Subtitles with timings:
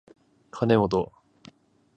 [0.49, 1.13] かねもと